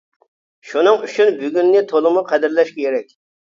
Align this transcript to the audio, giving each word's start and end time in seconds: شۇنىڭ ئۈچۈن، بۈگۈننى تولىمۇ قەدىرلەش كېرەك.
شۇنىڭ 0.69 0.97
ئۈچۈن، 1.09 1.29
بۈگۈننى 1.43 1.85
تولىمۇ 1.93 2.27
قەدىرلەش 2.33 2.75
كېرەك. 2.81 3.17